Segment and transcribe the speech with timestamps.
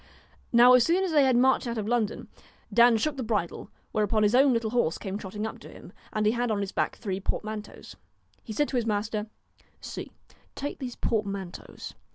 [0.51, 2.27] Now as soon as they had marched out of London,
[2.73, 6.25] Dan shook the bridle, whereupon his own little horse came trotting up to him, and
[6.25, 7.95] he had on his back three portmanteaus.
[8.43, 9.27] He said to his master:
[9.57, 10.11] * See,
[10.55, 11.93] take these portmanteaus.